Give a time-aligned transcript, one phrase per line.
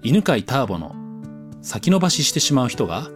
[0.00, 0.94] 犬飼ターボの
[1.60, 3.08] 先延ばししてしまう人が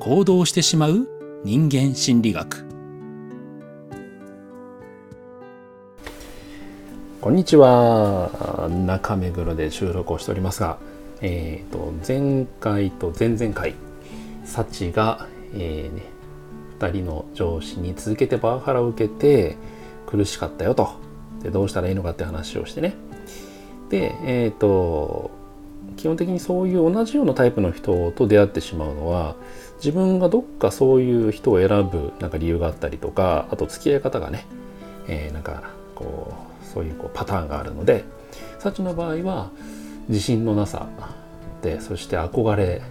[0.00, 1.08] 行動してしまう
[1.44, 2.66] 人間心理学。
[7.22, 8.68] こんにちは。
[8.68, 10.76] 中目黒で収録をしておりますが、
[11.22, 13.74] えーと、前回と前々回
[14.44, 16.02] サチが、えーね、
[16.78, 19.56] 2人の上司に続けてパワハラを受けて
[20.06, 21.00] 苦しかったよと。
[21.42, 22.94] でどうしたらいいのかって話をしてね。
[23.88, 25.45] でえっ、ー、と
[25.96, 29.36] 基本的にそういう同じようなタイプの人と出会ってしまうのは
[29.78, 34.46] 自分がどっかそういう人を選ぶなんか理由があったりとかあと付き合い方がね、
[35.08, 35.62] えー、なんか
[35.94, 38.04] こうそういうこうパターンがあるので
[38.58, 39.50] サチの場合は
[40.08, 40.88] 自信のなさ
[41.62, 42.82] でそして憧れ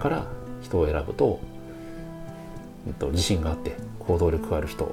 [0.00, 0.26] から
[0.62, 1.40] 人を選ぶと、
[2.86, 4.92] えっと、自信があって行動力がある人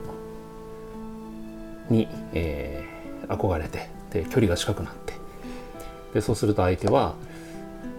[1.89, 5.13] に、えー、憧れてで距離が近くなって
[6.13, 7.15] でそうすると相手は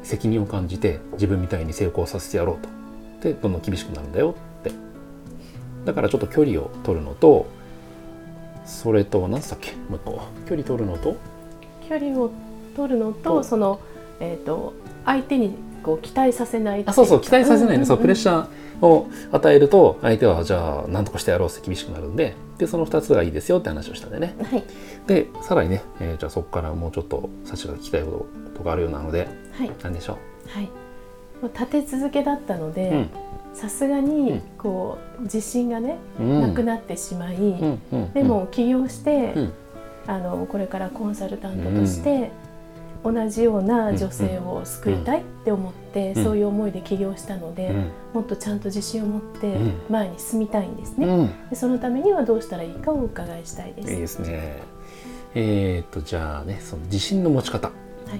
[0.02, 2.68] 責任を感じて自分みたいに成功させてやろうと。
[3.28, 4.72] でどんどん厳しくなるんだよって。
[5.84, 7.46] だからちょっと距離を取るのと
[8.64, 9.72] それと何つったっけ？
[9.88, 10.22] もう一個。
[10.48, 11.16] 距離取るのと？
[11.88, 12.30] 距離を
[12.76, 13.42] 取るのと。
[13.42, 13.80] その、
[14.20, 24.64] えーと、相手にこう期待させないあそうそう期待させないね、そうプレッシャーを与えると相手はじゃあ何とかしてやろうって厳しくなるんででその2つがいいですよって話をしたんでね、はい、
[25.06, 30.48] でさらにね、えー、じゃあそこからもうちょっとサチが聞きたいことがあるようなので、はい、何でしょう？
[30.48, 30.68] はい。
[31.42, 33.06] 立て続けだったので
[33.54, 37.80] さすがにこう自信がね、うん、なくなってしまい、うん。
[37.92, 39.34] うん、でも起業して、
[40.06, 42.30] あのこれからコンサルタントとして、
[43.02, 47.72] 同じような女性を救いたいって思って、そういう思いで起業したので、
[48.12, 49.56] もっとちゃんと自信を持って
[49.88, 53.92] 前に進みたいんですね、でそのためにはどうしたらいいかをお伺いしたいです。
[53.92, 54.62] いいですね。
[55.34, 57.70] えー、っとじゃあねその自信の持ち方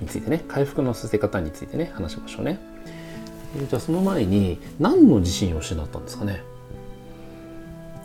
[0.00, 2.58] についてね、はい、回復のさせ方についてね話しましょうね。
[3.56, 6.42] えー、じゃあその前に何の自信を失ったんですかね？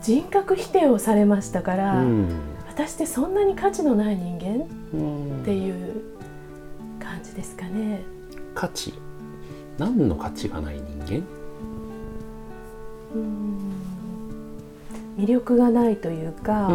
[0.01, 2.27] 人格否定をされましたから、うん、
[2.67, 4.65] 私ってそんなに価値のない人間、
[5.41, 6.14] っていう感
[7.25, 8.03] じですかね。
[8.53, 8.93] 価値。
[9.77, 11.23] 何の価値がない人間？
[15.17, 16.69] 魅力がないというか、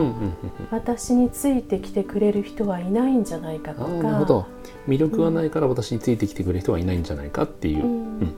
[0.71, 3.89] 私についてきてくれる人はいないんじゃないかとか。
[3.89, 4.47] なるほど。
[4.89, 8.35] 魅力がないから私についてきてくれる人はいないんじゃないかっていう、うん、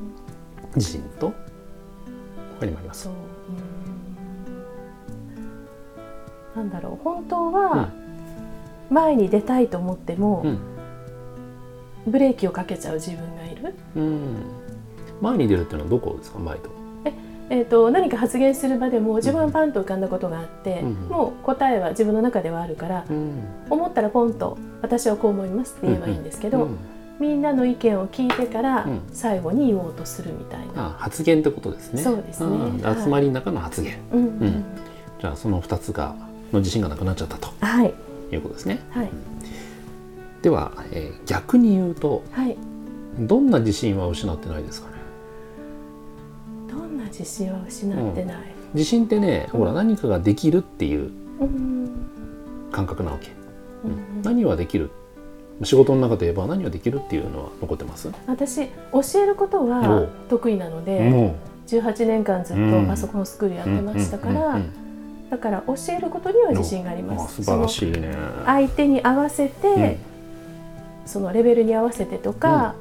[0.75, 1.33] 自信と？
[2.59, 3.09] 他にもあります。
[6.57, 7.05] なんだろう。
[7.05, 7.91] 本当は
[8.91, 10.59] 前に出たいと思っても、うん
[12.07, 13.75] ブレーキをかけちゃう自分がいる。
[13.97, 14.21] うん。
[15.21, 16.39] 前に出るっていうのはどこですか？
[16.39, 16.71] 前と。
[17.05, 17.13] え
[17.51, 26.79] えーと、何か発言する場でも自分はパンと浮かんだことがあって、うん、もう答えは自分の中ではあるから、うん、思ったらポンと「私はこう思います」って言えばいいんですけど、うん、
[27.21, 32.01] みんなの意見を聞いてから最後に言おうとするみたいな、あ発言ってことですね。
[32.03, 32.57] そうですね、
[33.03, 34.65] 集まりの中の発言、うん
[35.21, 36.15] じゃあその2つが
[36.53, 37.93] の自信がなくなっちゃったと、はい、
[38.33, 38.81] いうことですね。
[38.91, 39.11] はい
[40.43, 42.57] では、えー、逆に言うと、はい、
[43.21, 44.97] どんな自信は失ってないですかね？
[46.69, 48.45] どんな自信は失ってない、うん、
[48.75, 51.11] 自信ってね、ほら何かができるっていう
[52.73, 53.31] 感覚なわけ、
[53.85, 54.91] うん、何はできる？
[55.63, 58.11] 仕事の中で言えば何はできるっていうのは残ってます？
[58.27, 61.37] 私教えることは得意なので
[61.69, 64.61] 18年間ずっとパソコンスクールやってましたから
[65.31, 67.45] だから教えることには自信があります。
[67.45, 68.13] 素晴らしいね。
[68.45, 69.99] 相手に合わせて、
[71.07, 72.75] そのレベルに合わせてとか、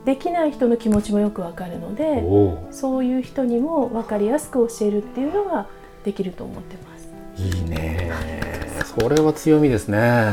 [0.00, 2.22] うん、できない人の気持ちもよくわかるので
[2.70, 5.66] そういう人にも分かりやすく教えるっていうのが
[6.04, 7.08] できると思ってます。
[7.42, 8.10] いいね
[8.84, 10.32] それは強みですね。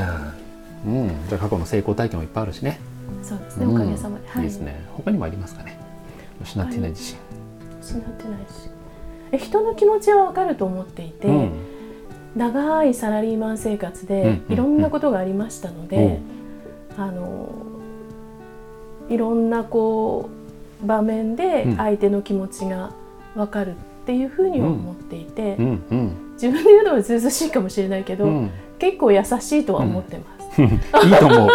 [0.85, 2.79] うん、じゃあ過去の成功体験もいっぱいあるしね。
[3.21, 4.85] そうですね、おかげさまで、はい、いいですね。
[4.93, 5.79] 他にもありますかね？
[6.41, 7.17] 失っていない自信。
[7.81, 8.69] 失ってないし。
[9.31, 11.51] え人の気持ちはわかると思っていて、うん、
[12.35, 15.97] 長いサラリーマン生活でいろんなことがありましたので。
[15.97, 16.34] うんうん
[16.97, 17.49] あの
[19.09, 20.29] いろんなこ
[20.83, 22.91] う場面で相手の気持ちが
[23.35, 29.27] 分かるっていうふうには思っていて、うんうん、自分で言うのはずうずしいかもしれないけど、うん、結構優し
[29.59, 30.35] いとは思ってます。
[30.61, 30.69] いい
[31.17, 31.49] と思う。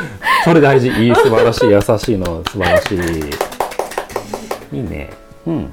[0.44, 0.88] それ大事。
[0.88, 1.70] いい素晴らしい。
[1.70, 4.76] 優しいの素晴らしい。
[4.76, 5.10] いいね。
[5.46, 5.68] うん。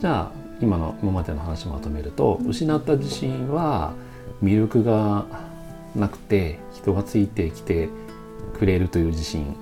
[0.00, 3.92] じゃあ今の今までの話まとめると失った自信は
[4.42, 5.24] 魅力が
[5.96, 7.88] なくて人がついてきて
[8.54, 9.54] くれるという自信。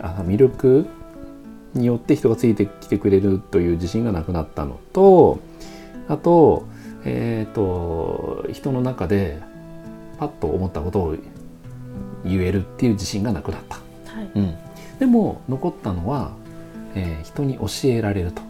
[0.00, 0.86] あ魅力
[1.74, 5.40] によって人がついてきてくれるという自信がなくなったのと
[6.08, 6.64] あと,、
[7.04, 9.38] えーと、人の中で
[10.18, 11.16] パッと思ったことを
[12.24, 14.30] 言えるっていう自信がなくなった、はい。
[14.34, 14.56] うん、
[14.98, 16.32] でも残ったのは、
[16.94, 18.42] えー人に教えられると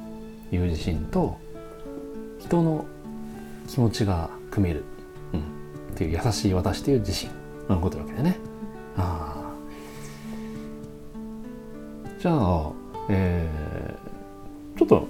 [0.52, 1.38] いう自信と
[2.38, 2.86] 人の
[3.68, 4.84] 気持ちが組める、
[5.34, 5.42] うん、っ
[5.94, 7.28] ていう優しい私という自信
[7.68, 8.38] が残ってるわけでね。
[8.96, 9.39] あー
[12.20, 12.70] じゃあ、
[13.08, 14.10] えー
[14.78, 15.06] ちょっと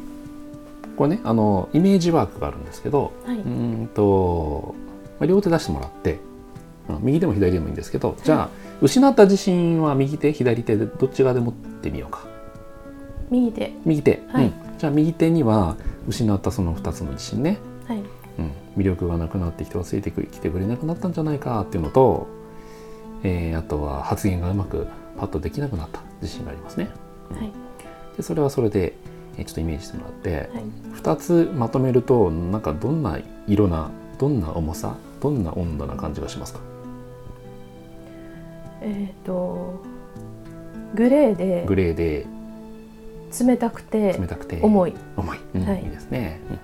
[0.97, 3.39] これねあのイメージワークがあるんですけど、はい。
[3.39, 4.75] うーんと、
[5.21, 6.19] まあ、両手出してもらって、
[6.89, 8.49] うん右でも左でもいいんですけど、じゃあ
[8.83, 12.27] 失った自信は右手左手でどっち側で持ってみようか。
[13.31, 13.73] 右手。
[13.85, 14.47] 右手、はい。
[14.47, 15.77] うん、じゃあ右手には
[16.09, 17.99] 失ったその2つの自信ね、はい。
[17.99, 22.27] うん、魅力がなくなって人がついてきてくれなくなったんじゃないかっていうのと、
[23.23, 26.87] えーあとは発言がうまくパッとできなくなった自信がありますね。
[26.87, 26.93] はい
[28.17, 28.95] でそれはそれで
[29.37, 30.49] えーちょっとイメージしてもらって、はい。
[31.01, 36.61] 2つまとめるとなんかどんな色などんな重さどんな温度な感じがしますか？
[38.83, 39.83] えっ、と
[40.95, 42.27] グレーでグレーで。
[43.47, 44.59] 冷たくて冷たくて。
[44.61, 44.95] 重い。
[45.17, 45.85] 重い、うんはい。
[45.85, 46.59] い、いですね、うん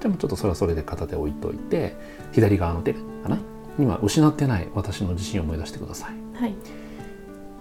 [0.00, 1.96] でもちょっとそれはそれで片手置いといて
[2.32, 3.38] 左側の手かな？
[3.78, 6.14] 今失ってない私の自信を思い出してください。
[6.38, 6.54] はい。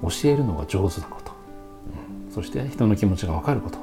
[0.03, 1.22] 教えるのが上手なこと、うん
[2.33, 3.77] そして人の気持ちが分かること。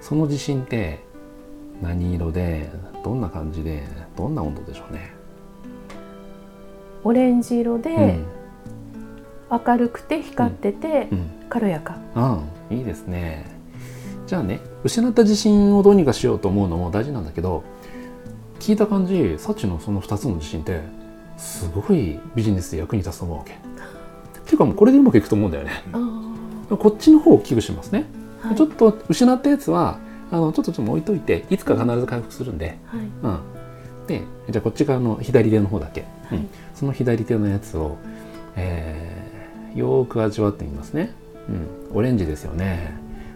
[0.00, 1.00] その自信って
[1.82, 2.70] 何色で
[3.04, 3.86] どんな感じで
[4.16, 5.12] どんな温度でしょうね、
[7.04, 7.90] オレンジ色で
[9.50, 9.60] うん。
[9.66, 11.30] 明るくて光っててうん。
[11.48, 11.96] 軽やか。
[12.70, 13.44] うん、いいですね。
[14.26, 17.64] じゃあね、失った自信をどうにかしようと思うのも大事なんだけど、
[18.60, 20.80] 聞いた感じ、サチのその2つの自信って、
[21.36, 23.52] すごいビジネスで役に立つと思うわけ。
[23.52, 23.56] っ
[24.44, 25.82] ていうかもうこれでうまくいくと思うんだよね。
[25.92, 25.98] あ
[26.76, 28.06] こっちの方を危惧しますね。
[28.42, 29.98] ーはいちょっと失ったやつは、
[30.30, 33.28] あのちょっとちょっと置いといて、いつか必ず回復するんで、はいう
[34.04, 34.06] ん。
[34.06, 37.98] で、じゃあこっち側の左手の方だけ、はいうんその左手のやつを、
[38.56, 41.14] えーよーく味わってみますね。
[41.48, 42.92] うん、オレンジですよね。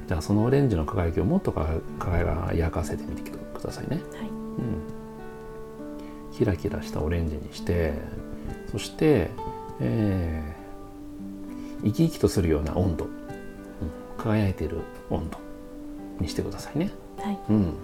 [0.08, 4.02] じゃあそのオレンジの輝きをもっとか輝かせてみてくださいね。
[4.14, 4.32] はいう
[6.32, 7.94] ん、キラキラしたオレンジにして
[8.72, 9.31] そして、
[9.81, 10.64] えー
[11.84, 13.24] 生き生きとするような温度、うん
[14.19, 14.78] 輝いている
[15.11, 15.38] 温度
[16.20, 16.90] にしてくださいね。
[17.19, 17.38] はい。
[17.50, 17.75] うん、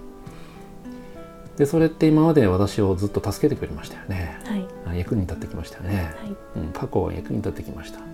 [1.57, 4.39] でそれって今まで私をずっと助けてくれましたよね。
[4.45, 4.65] はい。
[4.87, 6.13] あ役に立ってきましたよね。
[6.17, 6.35] はい。
[6.57, 7.99] うん、過去は役に立ってきました。
[7.99, 8.09] はい。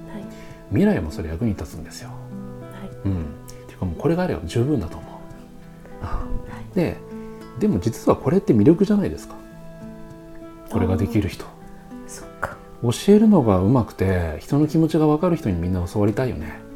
[0.69, 2.09] 未来もそれ役に立つんですよ。
[2.09, 2.89] はい。
[3.05, 3.25] うん、
[3.67, 5.11] ていうかもうこれがあれば十分だと思う。
[6.01, 6.25] あは
[6.71, 6.75] い。
[6.75, 6.97] で
[7.59, 9.35] でも実はこれって魅力じゃないですか。
[10.69, 11.45] これができる人。
[12.07, 12.57] そっか。
[12.83, 16.66] 教えるのがうまくて人の気持ちが分かる人にみんな教わりたいよね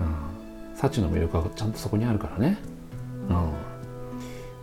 [0.00, 0.76] うん。
[0.76, 2.58] 幸の魅力はちゃんとそこにあるからね。
[3.28, 3.68] うん。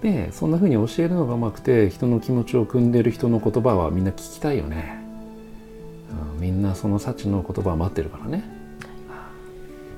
[0.01, 4.99] でそんな風に教えるのがうまくて人の気持ちを汲んでる人の言葉はみんな聞きたいよね、
[6.35, 8.43] うん、みんなその幸の言葉は待ってるからね。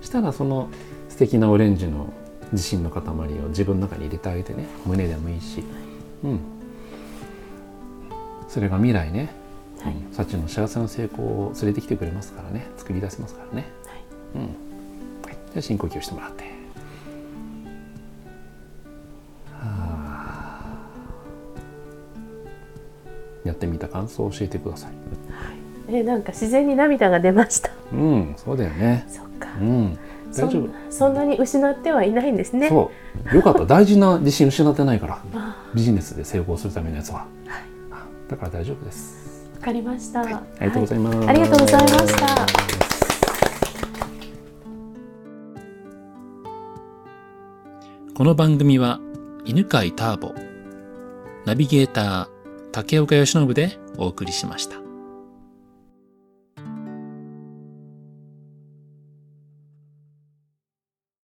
[0.01, 0.69] したらその
[1.09, 2.13] 素敵なオレンジの
[2.53, 4.65] 自信の塊を自分の中に入れてあげてね。
[4.85, 5.61] 胸でもいいし、
[6.23, 6.39] うん、
[8.47, 9.33] それが未来ね、
[9.81, 9.93] はい。
[9.93, 12.67] うん、幸の幸せな成功を連れてきてくれますからね。
[12.77, 13.67] 作り出せますからね、
[14.35, 14.43] はい。
[14.43, 14.66] うん
[15.57, 16.43] はい、じゃあ深呼吸してもらって。
[16.43, 16.49] は
[19.53, 20.87] あ。
[23.43, 24.91] やってみた感想を教えてください。
[25.89, 27.71] えなんか自然に涙が出ました。
[27.91, 29.05] うんそうだよね。
[29.07, 29.49] そっか。
[29.59, 29.97] うん。
[30.31, 30.61] そ大丈夫。
[30.63, 32.69] んそんなに失ってはいないんですね。
[32.69, 32.91] そ
[33.31, 33.35] う。
[33.35, 33.65] よかった。
[33.65, 35.19] 大事な自信失ってないから。
[35.33, 37.25] あビジネスで成功するためのやつは、
[38.29, 39.47] だから大丈夫です。
[39.55, 40.33] わかりました、あり
[40.67, 42.86] がとうございます、ありがとうございました
[48.17, 48.99] この番組は
[49.45, 50.33] 犬飼ターボ、
[51.45, 52.27] ナビゲーター
[52.71, 54.86] 竹岡由伸でお送りしました。